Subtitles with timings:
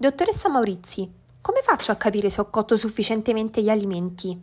[0.00, 1.10] Dottoressa Maurizi,
[1.40, 4.40] come faccio a capire se ho cotto sufficientemente gli alimenti?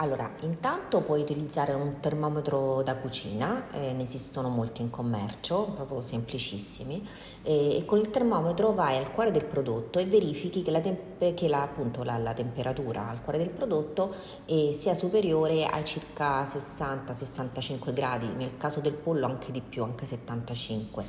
[0.00, 6.00] Allora, intanto puoi utilizzare un termometro da cucina, eh, ne esistono molti in commercio, proprio
[6.00, 7.06] semplicissimi,
[7.42, 11.34] e, e, con il termometro vai al cuore del prodotto e verifichi che la, temp-
[11.34, 14.14] che la, appunto, la, la temperatura al cuore del prodotto
[14.46, 20.06] eh, sia superiore ai circa 60-65 gradi, nel caso del pollo anche di più, anche
[20.06, 21.04] 75.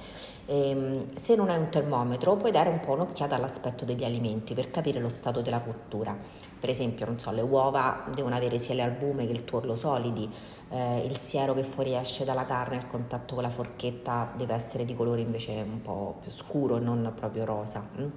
[0.48, 4.54] E, ehm, se non hai un termometro puoi dare un po' un'occhiata all'aspetto degli alimenti
[4.54, 6.51] per capire lo stato della cottura.
[6.62, 10.30] Per esempio, non so, le uova devono avere sia l'albume che il tuorlo solidi,
[10.70, 14.96] eh, il siero che fuoriesce dalla carne al contatto con la forchetta deve essere di
[14.96, 17.84] colore invece un po' più scuro e non proprio rosa.
[18.00, 18.08] Mm?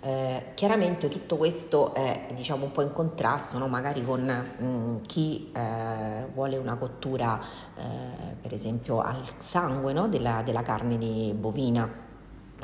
[0.00, 3.68] Eh, chiaramente tutto questo è diciamo un po' in contrasto no?
[3.68, 7.40] magari con mh, mm, chi eh, vuole una cottura
[7.74, 10.06] eh, per esempio al sangue no?
[10.08, 12.02] della, della carne di bovina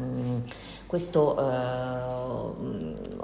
[0.00, 0.38] Mm,
[0.86, 2.39] questo eh,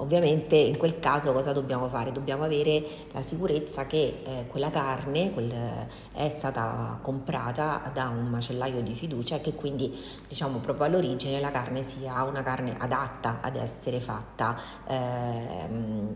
[0.06, 2.12] ovviamente in quel caso cosa dobbiamo fare?
[2.12, 5.52] Dobbiamo avere la sicurezza che eh, quella carne quel,
[6.12, 9.92] è stata comprata da un macellaio di fiducia e che quindi
[10.28, 14.94] diciamo proprio all'origine la carne sia una carne adatta ad essere fatta eh,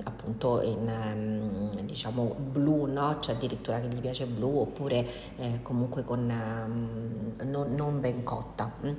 [0.05, 3.17] appunto in diciamo blu, no?
[3.19, 5.05] C'è addirittura che gli piace blu oppure
[5.37, 8.71] eh, comunque con um, non, non, ben cotta.
[8.87, 8.93] Mm.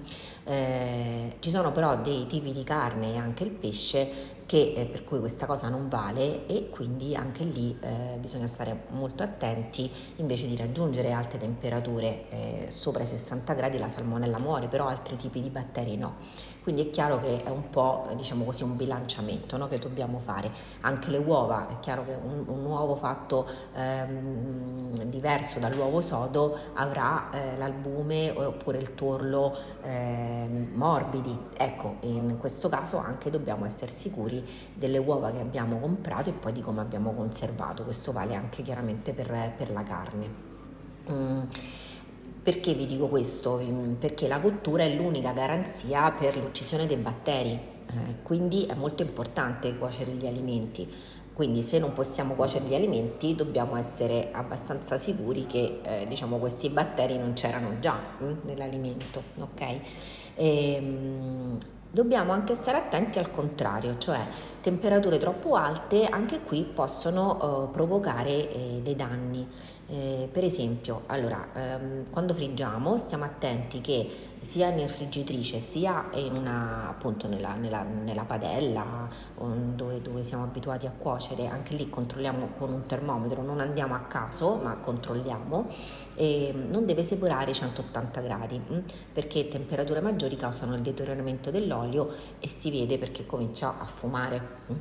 [0.44, 5.06] Eh, ci sono però dei tipi di carne e anche il pesce che, eh, per
[5.06, 10.46] cui questa cosa non vale e quindi anche lì eh, bisogna stare molto attenti invece
[10.46, 15.42] di raggiungere alte temperature eh, sopra i 60 gradi la salmonella muore però altri tipi
[15.42, 16.50] di batteri no.
[16.64, 20.52] Quindi è chiaro che è un po' diciamo così un bilanciamento no, che dobbiamo fare.
[20.82, 27.32] Anche le uova è chiaro che un, un uovo fatto ehm, diverso dall'uovo sodo avrà
[27.32, 31.36] eh, l'albume oppure il tuorlo ehm, morbidi.
[31.58, 34.41] Ecco in questo caso anche dobbiamo essere sicuri
[34.74, 37.84] delle uova che abbiamo comprato e poi di come abbiamo conservato.
[37.84, 40.50] Questo vale anche chiaramente per, per la carne.
[41.12, 41.42] Mm.
[42.44, 43.60] Perché vi dico questo?
[43.62, 49.04] Mm, perché la cottura è l'unica garanzia per l'uccisione dei batteri, eh, quindi è molto
[49.04, 50.90] importante cuocere gli alimenti.
[51.34, 56.70] Quindi se non possiamo cuocere gli alimenti dobbiamo essere abbastanza sicuri che eh, diciamo, questi
[56.70, 59.24] batteri non c'erano già hm, nell'alimento.
[59.38, 59.82] Okay?
[60.36, 61.58] E, ehm,
[61.94, 64.20] Dobbiamo anche stare attenti al contrario, cioè
[64.62, 69.46] temperature troppo alte anche qui possono uh, provocare eh, dei danni.
[69.94, 74.10] Eh, per esempio, allora, ehm, quando friggiamo stiamo attenti che
[74.40, 79.10] sia nella friggitrice sia una, appunto nella, nella, nella padella
[79.76, 84.00] dove, dove, siamo abituati a cuocere, anche lì controlliamo con un termometro, non andiamo a
[84.00, 85.68] caso ma controlliamo,
[86.16, 88.80] e non deve separare i 180 gradi mm,
[89.12, 94.42] perché temperature maggiori causano il deterioramento dell'olio e si vede perché comincia a fumare.
[94.68, 94.74] Mh.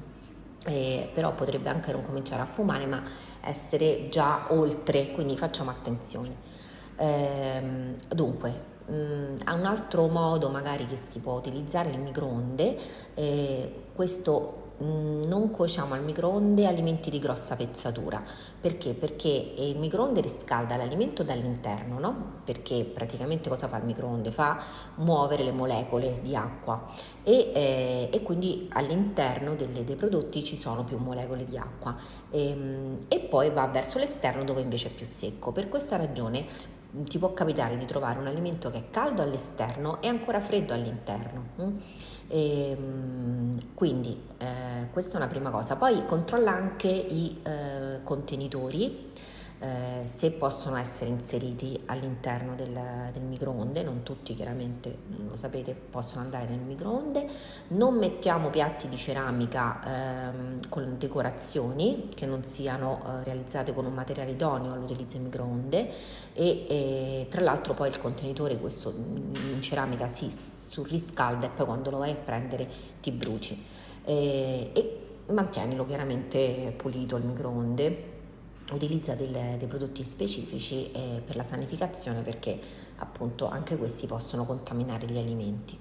[0.66, 3.02] Eh, però potrebbe anche non cominciare a fumare ma
[3.42, 6.48] essere già oltre, quindi facciamo attenzione.
[6.96, 8.50] Ehm, dunque,
[8.86, 12.76] mh, mm, un altro modo magari che si può utilizzare il microonde,
[13.14, 18.22] eh, questo non cuociamo al microonde alimenti di grossa pezzatura.
[18.60, 18.94] Perché?
[18.94, 22.30] Perché il microonde riscalda l'alimento dall'interno, no?
[22.44, 24.30] Perché praticamente cosa fa il microonde?
[24.30, 24.62] Fa
[24.96, 26.86] muovere le molecole di acqua
[27.22, 31.96] e, eh, e quindi all'interno delle, dei prodotti ci sono più molecole di acqua
[32.30, 35.52] e, ehm, e poi va verso l'esterno dove invece è più secco.
[35.52, 40.00] Per questa ragione mm, ti può capitare di trovare un alimento che è caldo all'esterno
[40.02, 41.44] e ancora freddo all'interno.
[41.60, 41.76] Mm?
[42.28, 45.76] E, ehm, quindi eh, questa è una prima cosa.
[45.76, 49.12] Poi controlla anche i eh, contenitori
[49.62, 52.72] eh, se possono essere inseriti all'interno del,
[53.12, 54.96] del, microonde, non tutti chiaramente
[55.28, 57.28] lo sapete possono andare nel microonde,
[57.68, 63.92] non mettiamo piatti di ceramica ehm, con decorazioni che non siano eh, realizzate con un
[63.92, 65.90] materiale idoneo all'utilizzo in microonde
[66.32, 71.90] e, e, tra l'altro poi il contenitore questo in ceramica si surriscalda e poi quando
[71.90, 72.66] lo vai a prendere
[73.02, 73.62] ti bruci.
[74.04, 78.09] E, e mantienilo chiaramente pulito il microonde
[78.74, 82.58] utilizza del, dei prodotti specifici eh, per la sanificazione perché
[82.96, 85.78] appunto anche questi possono contaminare gli alimenti.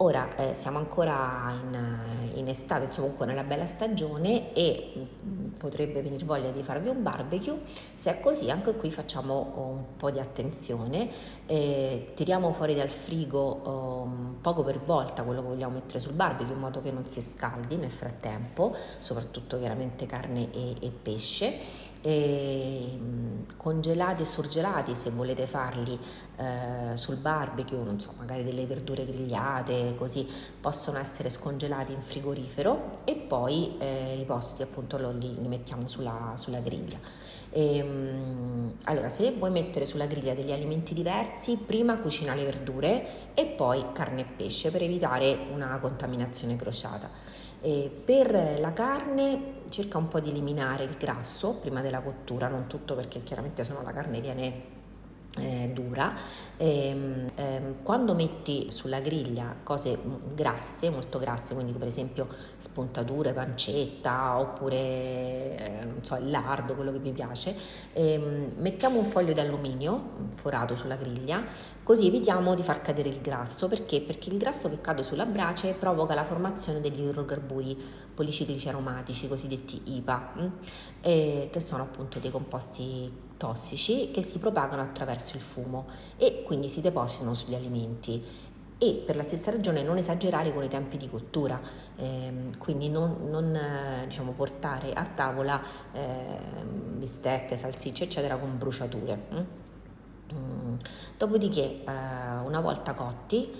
[0.00, 1.98] Ora eh, siamo ancora in,
[2.34, 7.02] in estate, insomma comunque nella bella stagione e mm, potrebbe venire voglia di farvi un
[7.02, 7.58] barbecue,
[7.96, 11.10] se è così anche qui facciamo un po' di attenzione,
[11.46, 16.54] eh, tiriamo fuori dal frigo um, poco per volta quello che vogliamo mettere sul barbecue
[16.54, 22.98] in modo che non si scaldi nel frattempo, soprattutto chiaramente carne e, e pesce E,
[23.56, 25.98] congelati e surgelati se volete farli
[26.36, 30.26] eh, sul barbecue, non so, magari delle verdure grigliate, così
[30.60, 36.60] possono essere scongelati in frigorifero e poi eh, riposti appunto li, li mettiamo sulla, sulla
[36.60, 36.98] griglia.
[37.50, 43.34] E, ehm, allora, se vuoi mettere sulla griglia degli alimenti diversi, prima cucina le verdure
[43.34, 47.10] e poi carne e pesce per evitare una contaminazione crociata.
[47.60, 52.66] E per la carne cerca un po' di eliminare il grasso prima della cottura, non
[52.66, 54.76] tutto perché chiaramente sennò la carne viene
[55.38, 56.14] eh, dura.
[56.56, 59.98] E, ehm, ehm, quando metti sulla griglia cose
[60.34, 66.92] grasse, molto grasse, quindi per esempio spuntature, pancetta oppure eh, non so, il lardo, quello
[66.92, 67.54] che vi piace,
[67.92, 71.44] ehm, mettiamo un foglio di alluminio forato sulla griglia,
[71.82, 73.68] così evitiamo di far cadere il grasso.
[73.68, 74.00] Perché?
[74.00, 77.76] Perché il grasso che cade sulla brace provoca la formazione degli idrocarburi
[78.14, 80.46] policiclici aromatici, cosiddetti IPA, mm,
[81.02, 85.86] eh, che sono appunto dei composti tossici che si propagano attraverso il fumo
[86.18, 88.22] e quindi si depositano sugli alimenti
[88.80, 91.60] e per la stessa ragione non esagerare con i tempi di cottura,
[91.96, 95.60] ehm, quindi non, non eh, diciamo, portare a tavola
[95.92, 96.62] eh,
[96.96, 99.18] bistecche, salsicce eccetera con bruciature.
[99.34, 99.38] Mm.
[100.32, 100.74] mm.
[101.16, 101.84] Dopodiché eh,
[102.44, 103.50] una volta cotti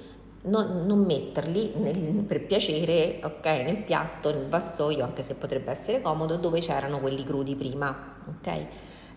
[0.43, 6.01] non, non metterli nel, per piacere okay, nel piatto, nel vassoio, anche se potrebbe essere
[6.01, 8.15] comodo, dove c'erano quelli crudi prima.
[8.39, 8.69] Okay?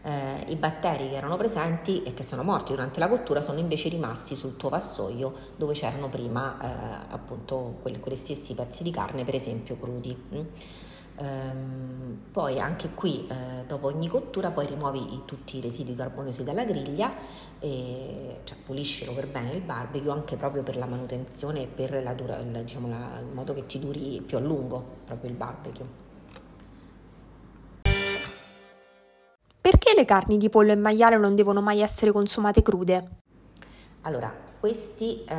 [0.04, 3.90] Eh, i batteri che erano presenti e che sono morti durante la cottura sono invece
[3.90, 9.24] rimasti sul tuo vassoio dove c'erano prima eh, appunto quelli, quegli stessi pezzi di carne,
[9.24, 10.18] per esempio crudi.
[10.36, 10.46] Mm.
[11.18, 16.64] Ehm, poi anche qui eh, dopo ogni cottura poi rimuovi tutti i residui carboniosi dalla
[16.64, 17.14] griglia
[17.60, 22.14] e cioè, puliscilo per bene il barbecue anche proprio per la manutenzione e per la
[22.14, 26.11] dura, il, diciamo, la, il modo che ti duri più a lungo proprio il barbecue.
[29.92, 33.10] Perché le carni di pollo e maiale non devono mai essere consumate crude?
[34.04, 35.36] Allora, questi eh,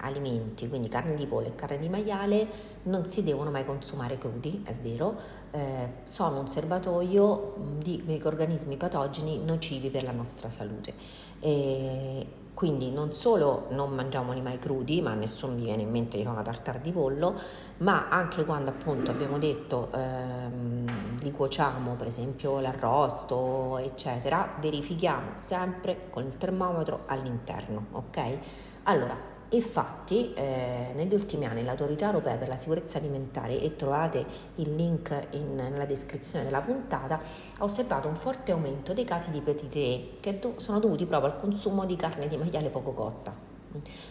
[0.00, 2.46] alimenti, quindi carne di pollo e carne di maiale,
[2.82, 5.16] non si devono mai consumare crudi, è vero,
[5.52, 10.92] eh, sono un serbatoio di microrganismi patogeni nocivi per la nostra salute.
[11.40, 16.24] E quindi non solo non mangiamoli mai crudi, ma nessuno gli viene in mente di
[16.24, 17.40] fare una tartare di pollo,
[17.78, 26.08] ma anche quando appunto abbiamo detto ehm, li cuociamo, per esempio l'arrosto, eccetera, verifichiamo sempre
[26.10, 28.38] con il termometro all'interno, ok?
[28.84, 34.22] Allora, Infatti, eh, negli ultimi anni l'Autorità Europea per la Sicurezza Alimentare, e trovate
[34.56, 37.18] il link in, nella descrizione della puntata,
[37.56, 41.40] ha osservato un forte aumento dei casi di petite che do, sono dovuti proprio al
[41.40, 43.47] consumo di carne di maiale poco cotta.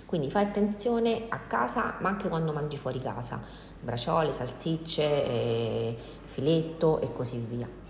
[0.05, 3.41] Quindi fai attenzione a casa, ma anche quando mangi fuori casa,
[3.79, 7.85] braciole, salsicce, eh, filetto e così via.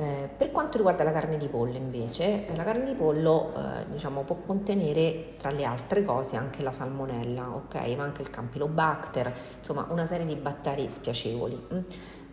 [0.00, 3.84] Eh, per quanto riguarda la carne di pollo invece, eh, la carne di pollo eh,
[3.90, 7.74] diciamo, può contenere tra le altre cose anche la salmonella, ok?
[7.96, 11.66] Ma anche il campylobacter, insomma una serie di batteri spiacevoli.
[11.74, 11.78] Mm?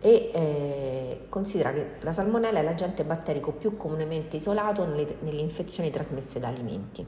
[0.00, 5.90] E eh, considera che la salmonella è l'agente batterico più comunemente isolato nelle, nelle infezioni
[5.90, 7.04] trasmesse da alimenti.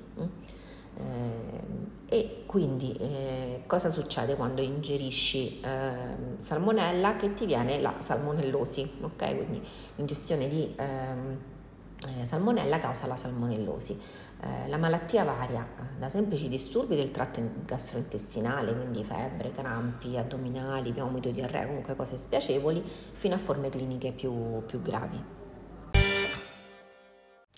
[1.01, 7.15] Eh, e quindi eh, cosa succede quando ingerisci eh, salmonella?
[7.15, 9.37] Che ti viene la salmonellosi, ok?
[9.37, 9.63] Quindi
[9.95, 11.39] l'ingestione di ehm,
[12.09, 14.01] eh, salmonella causa la salmonellosi.
[14.43, 15.65] Eh, la malattia varia
[15.97, 22.83] da semplici disturbi del tratto gastrointestinale, quindi febbre, crampi addominali, vomito, diarrea, comunque cose spiacevoli,
[22.85, 25.23] fino a forme cliniche più, più gravi.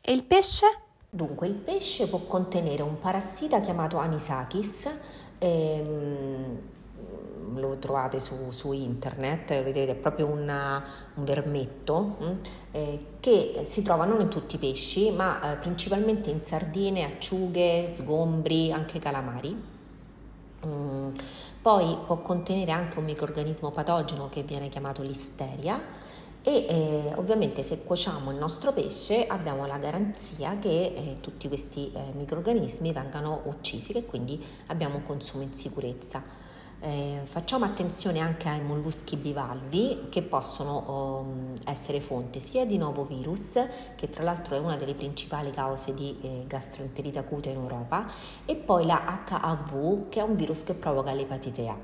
[0.04, 0.81] E il pesce?
[1.14, 4.90] Dunque, il pesce può contenere un parassita chiamato Anisakis,
[5.36, 6.58] ehm,
[7.56, 10.82] lo trovate su, su, internet, vedete è proprio una,
[11.16, 12.30] un vermetto mm,
[12.70, 17.92] eh, che si trova non in tutti i pesci, ma eh, principalmente in sardine, acciughe,
[17.94, 19.54] sgombri, anche calamari.
[20.64, 21.10] Mm,
[21.60, 25.78] poi può contenere anche un microorganismo patogeno che viene chiamato listeria
[26.42, 31.92] e eh, ovviamente se cuociamo il nostro pesce abbiamo la garanzia che eh, tutti questi
[31.92, 36.40] eh, microrganismi vengano uccisi e quindi abbiamo un consumo in sicurezza.
[36.84, 43.04] Eh, facciamo attenzione anche ai molluschi bivalvi che possono um, essere fonte sia di nuovo
[43.04, 48.10] virus, che tra l'altro è una delle principali cause di eh, gastroenterite acuta in Europa,
[48.44, 51.76] e poi la HAV che è un virus che provoca l'epatite A.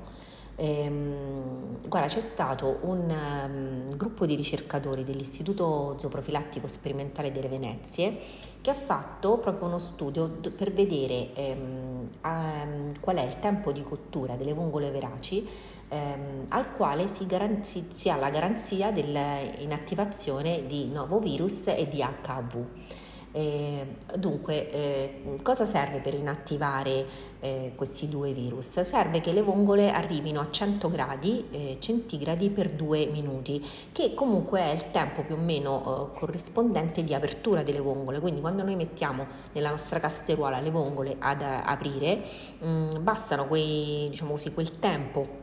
[0.61, 8.17] Ehm, guarda, c'è stato un um, gruppo di ricercatori dell'Istituto Zooprofilattico Sperimentale delle Venezie
[8.59, 13.83] che ha fatto proprio uno studio per vedere ehm, um, qual è il tempo di
[13.83, 15.47] cottura delle vongole veraci
[15.87, 21.99] ehm, al quale si, garanzi- si ha la garanzia dell'inattivazione di nuovo virus e di
[21.99, 22.65] HIV.
[23.31, 27.05] Eh, dunque, eh, cosa serve per inattivare
[27.39, 28.79] eh, questi due virus?
[28.79, 34.61] Serve che le vongole arrivino a 100 gradi eh, centigradi per due minuti, che comunque
[34.61, 38.19] è il tempo più o meno eh, corrispondente di apertura delle vongole.
[38.19, 42.23] Quindi, quando noi mettiamo nella nostra casteruola le vongole ad aprire,
[42.59, 45.38] mh, mm, bastano quei, diciamo così, quel tempo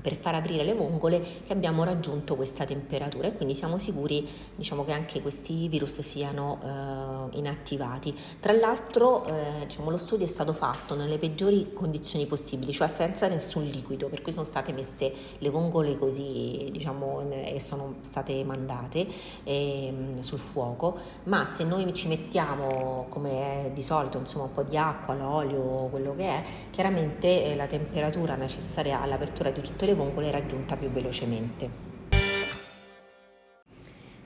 [0.00, 4.84] per far aprire le vongole che abbiamo raggiunto questa temperatura e quindi siamo sicuri diciamo,
[4.84, 8.14] che anche questi virus siano eh, inattivati.
[8.40, 13.28] Tra l'altro eh, diciamo, lo studio è stato fatto nelle peggiori condizioni possibili, cioè senza
[13.28, 19.06] nessun liquido, per cui sono state messe le vongole così diciamo, e sono state mandate
[19.44, 24.76] eh, sul fuoco, ma se noi ci mettiamo come di solito insomma, un po' di
[24.76, 30.30] acqua, l'olio, quello che è, chiaramente eh, la temperatura necessaria all'apertura di tutte le vongole
[30.30, 31.86] raggiunta più velocemente.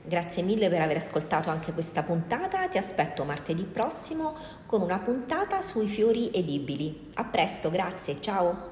[0.05, 4.35] Grazie mille per aver ascoltato anche questa puntata, ti aspetto martedì prossimo
[4.67, 7.11] con una puntata sui fiori edibili.
[7.15, 8.72] A presto, grazie, ciao!